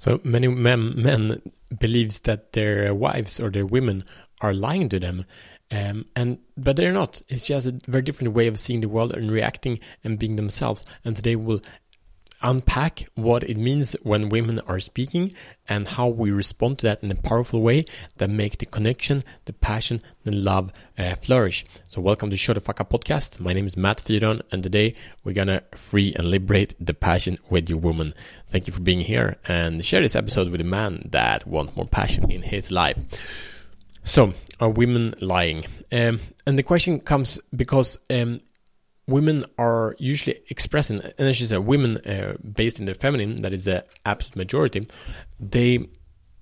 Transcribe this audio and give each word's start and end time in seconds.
So 0.00 0.18
many 0.24 0.48
men, 0.48 0.94
men 1.02 1.42
believes 1.78 2.20
that 2.20 2.54
their 2.54 2.94
wives 2.94 3.38
or 3.38 3.50
their 3.50 3.66
women 3.66 4.04
are 4.40 4.54
lying 4.54 4.88
to 4.88 4.98
them, 4.98 5.26
um, 5.70 6.06
and 6.16 6.38
but 6.56 6.76
they're 6.76 6.90
not. 6.90 7.20
It's 7.28 7.46
just 7.46 7.66
a 7.66 7.78
very 7.86 8.00
different 8.00 8.32
way 8.32 8.46
of 8.46 8.58
seeing 8.58 8.80
the 8.80 8.88
world 8.88 9.12
and 9.12 9.30
reacting 9.30 9.78
and 10.02 10.18
being 10.18 10.36
themselves. 10.36 10.86
And 11.04 11.14
today 11.14 11.36
we'll 11.36 11.60
unpack 12.42 13.08
what 13.14 13.42
it 13.44 13.56
means 13.56 13.94
when 14.02 14.28
women 14.28 14.60
are 14.60 14.80
speaking 14.80 15.32
and 15.68 15.86
how 15.86 16.08
we 16.08 16.30
respond 16.30 16.78
to 16.78 16.86
that 16.86 17.02
in 17.02 17.10
a 17.10 17.14
powerful 17.14 17.60
way 17.60 17.84
that 18.16 18.30
make 18.30 18.58
the 18.58 18.66
connection, 18.66 19.22
the 19.44 19.52
passion, 19.52 20.00
the 20.24 20.32
love 20.32 20.72
uh, 20.98 21.14
flourish. 21.16 21.64
So 21.88 22.00
welcome 22.00 22.30
to 22.30 22.36
Show 22.36 22.54
the 22.54 22.60
Fuck 22.60 22.80
Up 22.80 22.90
podcast. 22.90 23.40
My 23.40 23.52
name 23.52 23.66
is 23.66 23.76
Matt 23.76 24.02
Fyron 24.02 24.40
and 24.50 24.62
today 24.62 24.94
we're 25.24 25.34
gonna 25.34 25.62
free 25.74 26.14
and 26.14 26.30
liberate 26.30 26.74
the 26.80 26.94
passion 26.94 27.38
with 27.48 27.68
your 27.68 27.78
woman. 27.78 28.14
Thank 28.48 28.66
you 28.66 28.72
for 28.72 28.80
being 28.80 29.00
here 29.00 29.36
and 29.46 29.84
share 29.84 30.00
this 30.00 30.16
episode 30.16 30.50
with 30.50 30.60
a 30.60 30.64
man 30.64 31.08
that 31.10 31.46
wants 31.46 31.76
more 31.76 31.86
passion 31.86 32.30
in 32.30 32.42
his 32.42 32.70
life. 32.70 32.98
So, 34.04 34.32
are 34.58 34.70
women 34.70 35.14
lying? 35.20 35.66
Um, 35.92 36.20
and 36.46 36.58
the 36.58 36.62
question 36.62 37.00
comes 37.00 37.38
because 37.54 38.00
um, 38.08 38.40
women 39.10 39.44
are 39.58 39.96
usually 39.98 40.40
expressing, 40.48 41.00
and 41.18 41.28
I 41.28 41.32
should 41.32 41.48
say, 41.48 41.58
women 41.58 41.98
uh, 41.98 42.36
based 42.40 42.78
in 42.78 42.86
the 42.86 42.94
feminine, 42.94 43.40
that 43.40 43.52
is 43.52 43.64
the 43.64 43.84
absolute 44.04 44.36
majority, 44.36 44.86
they 45.38 45.88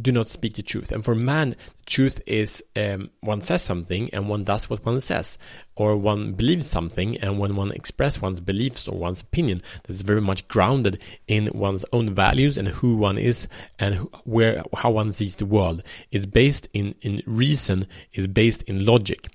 do 0.00 0.10
not 0.10 0.28
speak 0.28 0.54
the 0.54 0.62
truth. 0.62 0.90
And 0.90 1.04
for 1.04 1.14
man, 1.14 1.54
truth 1.84 2.22
is 2.26 2.62
um, 2.76 3.10
one 3.20 3.42
says 3.42 3.62
something 3.62 4.08
and 4.12 4.28
one 4.28 4.44
does 4.44 4.70
what 4.70 4.84
one 4.86 5.00
says, 5.00 5.36
or 5.76 5.96
one 5.96 6.32
believes 6.32 6.66
something, 6.66 7.18
and 7.18 7.38
when 7.38 7.56
one 7.56 7.72
expresses 7.72 8.22
one's 8.22 8.40
beliefs 8.40 8.88
or 8.88 8.96
one's 8.96 9.20
opinion, 9.20 9.60
that's 9.84 10.02
very 10.02 10.20
much 10.20 10.48
grounded 10.48 11.02
in 11.26 11.50
one's 11.52 11.84
own 11.92 12.14
values 12.14 12.56
and 12.56 12.68
who 12.68 12.96
one 12.96 13.18
is 13.18 13.48
and 13.78 13.96
who, 13.96 14.10
where 14.24 14.62
how 14.74 14.90
one 14.90 15.12
sees 15.12 15.36
the 15.36 15.46
world. 15.46 15.82
It's 16.10 16.26
based 16.26 16.68
in 16.72 16.94
in 17.02 17.22
reason, 17.26 17.86
is 18.14 18.26
based 18.26 18.62
in 18.62 18.86
logic 18.86 19.28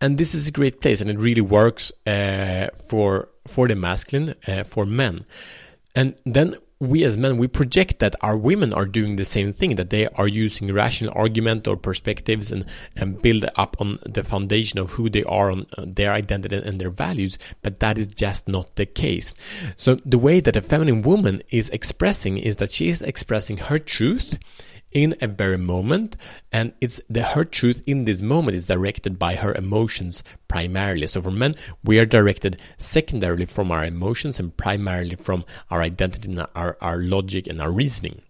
and 0.00 0.18
this 0.18 0.34
is 0.34 0.48
a 0.48 0.52
great 0.52 0.80
place 0.80 1.00
and 1.00 1.10
it 1.10 1.18
really 1.18 1.40
works 1.40 1.92
uh, 2.06 2.68
for 2.88 3.28
for 3.46 3.68
the 3.68 3.74
masculine 3.74 4.34
uh, 4.46 4.64
for 4.64 4.86
men. 4.86 5.20
And 5.94 6.14
then 6.24 6.56
we 6.80 7.04
as 7.04 7.16
men 7.16 7.38
we 7.38 7.46
project 7.46 8.00
that 8.00 8.14
our 8.20 8.36
women 8.36 8.72
are 8.74 8.84
doing 8.84 9.16
the 9.16 9.24
same 9.24 9.52
thing 9.52 9.76
that 9.76 9.90
they 9.90 10.06
are 10.08 10.28
using 10.28 10.72
rational 10.72 11.12
argument 11.16 11.66
or 11.66 11.76
perspectives 11.76 12.50
and 12.50 12.66
and 12.96 13.22
build 13.22 13.44
up 13.56 13.76
on 13.80 13.98
the 14.04 14.24
foundation 14.24 14.78
of 14.78 14.90
who 14.92 15.08
they 15.08 15.22
are 15.24 15.50
on 15.50 15.66
uh, 15.78 15.84
their 15.86 16.12
identity 16.12 16.56
and 16.56 16.80
their 16.80 16.90
values 16.90 17.38
but 17.62 17.80
that 17.80 17.96
is 17.96 18.08
just 18.08 18.48
not 18.48 18.74
the 18.76 18.86
case. 18.86 19.34
So 19.76 19.94
the 19.96 20.18
way 20.18 20.40
that 20.40 20.56
a 20.56 20.62
feminine 20.62 21.02
woman 21.02 21.42
is 21.50 21.70
expressing 21.70 22.38
is 22.38 22.56
that 22.56 22.72
she 22.72 22.88
is 22.88 23.02
expressing 23.02 23.58
her 23.58 23.78
truth 23.78 24.38
in 24.94 25.14
a 25.20 25.26
very 25.26 25.58
moment 25.58 26.16
and 26.52 26.72
it's 26.80 27.00
the 27.10 27.22
her 27.22 27.44
truth 27.44 27.82
in 27.86 28.04
this 28.04 28.22
moment 28.22 28.56
is 28.56 28.68
directed 28.68 29.18
by 29.18 29.34
her 29.34 29.52
emotions 29.54 30.22
primarily 30.48 31.06
so 31.06 31.20
for 31.20 31.32
men 31.32 31.54
we 31.82 31.98
are 31.98 32.06
directed 32.06 32.58
secondarily 32.78 33.44
from 33.44 33.70
our 33.70 33.84
emotions 33.84 34.38
and 34.38 34.56
primarily 34.56 35.16
from 35.16 35.44
our 35.70 35.82
identity 35.82 36.30
and 36.30 36.46
our, 36.54 36.78
our 36.80 36.98
logic 36.98 37.48
and 37.48 37.60
our 37.60 37.72
reasoning 37.72 38.22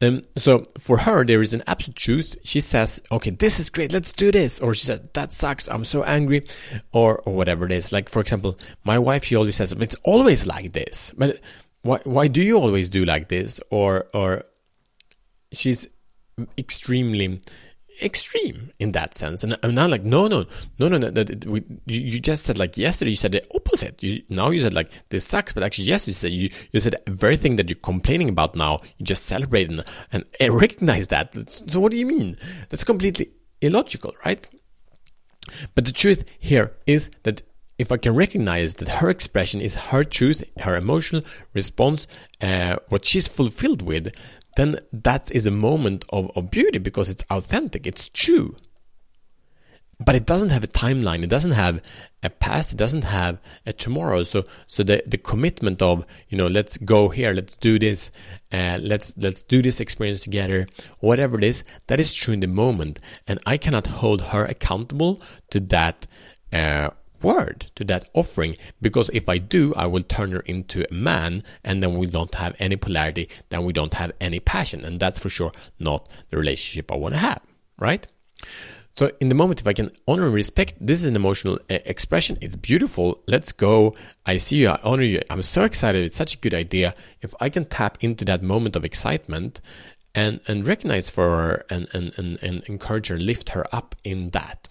um, 0.00 0.22
so 0.36 0.62
for 0.78 0.98
her, 0.98 1.24
there 1.24 1.42
is 1.42 1.52
an 1.52 1.64
absolute 1.66 1.96
truth. 1.96 2.36
She 2.44 2.60
says, 2.60 3.02
"Okay, 3.10 3.30
this 3.30 3.58
is 3.58 3.70
great. 3.70 3.92
Let's 3.92 4.12
do 4.12 4.30
this," 4.30 4.60
or 4.60 4.72
she 4.72 4.86
says, 4.86 5.00
"That 5.14 5.32
sucks. 5.32 5.68
I'm 5.68 5.84
so 5.84 6.04
angry," 6.04 6.46
or 6.92 7.18
or 7.24 7.34
whatever 7.34 7.66
it 7.66 7.72
is. 7.72 7.92
Like 7.92 8.08
for 8.08 8.20
example, 8.20 8.56
my 8.84 9.00
wife, 9.00 9.24
she 9.24 9.34
always 9.34 9.56
says, 9.56 9.72
"It's 9.72 9.96
always 10.04 10.46
like 10.46 10.72
this." 10.72 11.10
But 11.16 11.40
why 11.82 11.98
why 12.04 12.28
do 12.28 12.40
you 12.40 12.56
always 12.56 12.88
do 12.88 13.04
like 13.04 13.28
this? 13.28 13.58
Or 13.70 14.06
or 14.14 14.44
she's 15.52 15.88
extremely 16.56 17.40
extreme 18.00 18.72
in 18.78 18.92
that 18.92 19.14
sense. 19.14 19.44
And 19.44 19.56
i'm 19.62 19.74
now 19.74 19.86
like 19.86 20.02
no 20.02 20.26
no 20.26 20.46
no 20.78 20.88
no 20.88 20.98
no 20.98 21.10
that 21.10 21.44
we, 21.46 21.62
you, 21.86 22.00
you 22.00 22.20
just 22.20 22.44
said 22.44 22.58
like 22.58 22.76
yesterday 22.76 23.10
you 23.10 23.16
said 23.16 23.32
the 23.32 23.44
opposite. 23.54 24.02
You 24.02 24.22
now 24.28 24.50
you 24.50 24.60
said 24.60 24.74
like 24.74 24.90
this 25.10 25.26
sucks 25.26 25.52
but 25.52 25.62
actually 25.62 25.84
yesterday 25.84 26.10
you 26.10 26.14
said 26.14 26.32
you, 26.32 26.50
you 26.72 26.80
said 26.80 26.96
everything 27.06 27.56
that 27.56 27.68
you're 27.68 27.76
complaining 27.76 28.28
about 28.28 28.56
now. 28.56 28.80
You 28.96 29.04
just 29.04 29.24
celebrate 29.26 29.70
and, 29.70 29.84
and 30.12 30.54
recognize 30.60 31.08
that. 31.08 31.34
So 31.50 31.80
what 31.80 31.92
do 31.92 31.98
you 31.98 32.06
mean? 32.06 32.36
That's 32.70 32.84
completely 32.84 33.30
illogical 33.60 34.14
right? 34.24 34.46
But 35.74 35.84
the 35.84 35.92
truth 35.92 36.24
here 36.38 36.72
is 36.86 37.10
that 37.24 37.42
if 37.78 37.90
I 37.90 37.96
can 37.96 38.14
recognize 38.14 38.76
that 38.76 38.88
her 38.88 39.10
expression 39.10 39.60
is 39.60 39.74
her 39.74 40.04
truth, 40.04 40.44
her 40.58 40.76
emotional 40.76 41.22
response, 41.52 42.06
uh, 42.40 42.76
what 42.88 43.04
she's 43.04 43.26
fulfilled 43.26 43.82
with, 43.82 44.14
then 44.56 44.76
that 44.92 45.30
is 45.30 45.46
a 45.46 45.50
moment 45.50 46.04
of, 46.10 46.30
of 46.36 46.50
beauty 46.50 46.78
because 46.78 47.08
it's 47.08 47.24
authentic, 47.30 47.86
it's 47.86 48.08
true. 48.08 48.56
But 50.04 50.16
it 50.16 50.26
doesn't 50.26 50.48
have 50.48 50.64
a 50.64 50.68
timeline, 50.68 51.22
it 51.22 51.28
doesn't 51.28 51.52
have 51.52 51.80
a 52.24 52.30
past, 52.30 52.72
it 52.72 52.76
doesn't 52.76 53.04
have 53.04 53.40
a 53.64 53.72
tomorrow. 53.72 54.24
So 54.24 54.44
so 54.66 54.82
the, 54.82 55.02
the 55.06 55.18
commitment 55.18 55.80
of, 55.80 56.04
you 56.28 56.36
know, 56.36 56.48
let's 56.48 56.76
go 56.78 57.08
here, 57.08 57.32
let's 57.32 57.56
do 57.56 57.78
this, 57.78 58.10
uh, 58.50 58.78
let's 58.82 59.14
let's 59.16 59.44
do 59.44 59.62
this 59.62 59.78
experience 59.78 60.20
together, 60.20 60.66
whatever 60.98 61.38
it 61.38 61.44
is, 61.44 61.62
that 61.86 62.00
is 62.00 62.12
true 62.14 62.34
in 62.34 62.40
the 62.40 62.48
moment. 62.48 62.98
And 63.28 63.38
I 63.46 63.56
cannot 63.56 63.86
hold 63.86 64.22
her 64.22 64.44
accountable 64.44 65.22
to 65.50 65.60
that 65.60 66.06
uh, 66.52 66.90
word 67.22 67.66
to 67.76 67.84
that 67.84 68.08
offering 68.14 68.56
because 68.80 69.10
if 69.12 69.28
I 69.28 69.38
do, 69.38 69.74
I 69.74 69.86
will 69.86 70.02
turn 70.02 70.32
her 70.32 70.40
into 70.40 70.84
a 70.90 70.94
man 70.94 71.42
and 71.64 71.82
then 71.82 71.96
we 71.96 72.06
don't 72.06 72.34
have 72.34 72.56
any 72.58 72.76
polarity, 72.76 73.28
then 73.48 73.64
we 73.64 73.72
don't 73.72 73.94
have 73.94 74.12
any 74.20 74.40
passion. 74.40 74.84
And 74.84 75.00
that's 75.00 75.18
for 75.18 75.28
sure 75.28 75.52
not 75.78 76.08
the 76.30 76.36
relationship 76.36 76.90
I 76.90 76.96
want 76.96 77.14
to 77.14 77.20
have, 77.20 77.40
right? 77.78 78.06
So, 78.94 79.10
in 79.20 79.30
the 79.30 79.34
moment, 79.34 79.60
if 79.60 79.66
I 79.66 79.72
can 79.72 79.90
honor 80.06 80.26
and 80.26 80.34
respect, 80.34 80.74
this 80.78 81.00
is 81.00 81.06
an 81.06 81.16
emotional 81.16 81.58
uh, 81.70 81.78
expression. 81.86 82.36
It's 82.42 82.56
beautiful. 82.56 83.22
Let's 83.26 83.50
go. 83.50 83.94
I 84.26 84.36
see 84.36 84.58
you. 84.58 84.68
I 84.68 84.80
honor 84.82 85.02
you. 85.02 85.22
I'm 85.30 85.42
so 85.42 85.64
excited. 85.64 86.04
It's 86.04 86.16
such 86.16 86.34
a 86.34 86.38
good 86.38 86.52
idea. 86.52 86.94
If 87.22 87.34
I 87.40 87.48
can 87.48 87.64
tap 87.64 87.96
into 88.02 88.26
that 88.26 88.42
moment 88.42 88.76
of 88.76 88.84
excitement 88.84 89.62
and, 90.14 90.40
and 90.46 90.66
recognize 90.66 91.08
for 91.08 91.30
her 91.30 91.64
and, 91.70 91.88
and, 91.94 92.12
and, 92.18 92.38
and 92.42 92.62
encourage 92.64 93.06
her, 93.06 93.18
lift 93.18 93.50
her 93.50 93.64
up 93.74 93.94
in 94.04 94.30
that. 94.30 94.68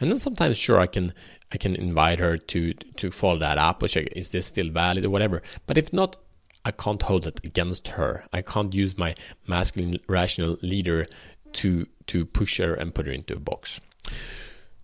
And 0.00 0.10
then 0.10 0.18
sometimes, 0.18 0.56
sure, 0.56 0.78
I 0.78 0.86
can 0.86 1.12
I 1.52 1.56
can 1.56 1.74
invite 1.74 2.20
her 2.20 2.36
to 2.36 2.72
to 2.72 3.10
follow 3.10 3.38
that 3.38 3.58
up 3.58 3.86
check 3.88 4.08
is 4.12 4.30
this 4.30 4.46
still 4.46 4.70
valid 4.70 5.04
or 5.06 5.10
whatever. 5.10 5.42
But 5.66 5.78
if 5.78 5.92
not, 5.92 6.16
I 6.64 6.70
can't 6.70 7.02
hold 7.02 7.26
it 7.26 7.40
against 7.44 7.88
her. 7.88 8.24
I 8.32 8.42
can't 8.42 8.74
use 8.74 8.98
my 8.98 9.14
masculine 9.46 9.98
rational 10.06 10.58
leader 10.62 11.06
to 11.54 11.86
to 12.06 12.24
push 12.24 12.58
her 12.58 12.74
and 12.74 12.94
put 12.94 13.06
her 13.06 13.12
into 13.12 13.34
a 13.34 13.40
box. 13.40 13.80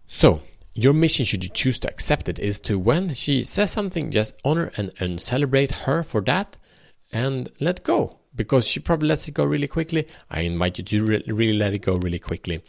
So 0.06 0.40
your 0.74 0.92
mission, 0.92 1.24
should 1.24 1.44
you 1.44 1.50
choose 1.50 1.78
to 1.80 1.88
accept 1.88 2.28
it, 2.28 2.38
is 2.38 2.58
to 2.60 2.78
when 2.78 3.14
she 3.14 3.44
says 3.44 3.70
something, 3.70 4.10
just 4.10 4.34
honor 4.44 4.72
and, 4.76 4.92
and 4.98 5.20
celebrate 5.20 5.70
her 5.70 6.02
for 6.02 6.20
that 6.22 6.58
and 7.12 7.48
let 7.60 7.84
go. 7.84 8.18
Because 8.34 8.66
she 8.66 8.80
probably 8.80 9.08
lets 9.08 9.28
it 9.28 9.32
go 9.32 9.44
really 9.44 9.68
quickly. 9.68 10.06
I 10.30 10.40
invite 10.40 10.78
you 10.78 10.84
to 10.84 11.06
re- 11.06 11.24
really 11.26 11.56
let 11.56 11.72
it 11.72 11.82
go 11.82 11.94
really 11.94 12.18
quickly. 12.18 12.62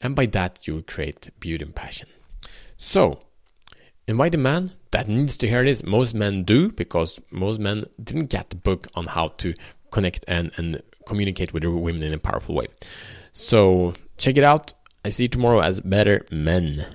And 0.00 0.14
by 0.14 0.26
that, 0.26 0.66
you 0.66 0.74
will 0.74 0.82
create 0.82 1.30
beauty 1.40 1.64
and 1.64 1.74
passion. 1.74 2.08
So, 2.76 3.20
invite 4.06 4.34
a 4.34 4.38
man 4.38 4.72
that 4.92 5.08
needs 5.08 5.36
to 5.38 5.48
hear 5.48 5.64
this. 5.64 5.82
Most 5.82 6.14
men 6.14 6.44
do 6.44 6.70
because 6.70 7.20
most 7.30 7.58
men 7.58 7.84
didn't 8.02 8.26
get 8.26 8.50
the 8.50 8.56
book 8.56 8.86
on 8.94 9.06
how 9.06 9.28
to 9.38 9.54
connect 9.90 10.24
and, 10.28 10.52
and 10.56 10.82
communicate 11.06 11.52
with 11.52 11.64
women 11.64 12.02
in 12.02 12.14
a 12.14 12.18
powerful 12.18 12.54
way. 12.54 12.68
So 13.32 13.94
check 14.16 14.36
it 14.36 14.44
out. 14.44 14.74
I 15.04 15.10
see 15.10 15.24
you 15.24 15.28
tomorrow 15.28 15.60
as 15.60 15.80
better 15.80 16.24
men. 16.30 16.86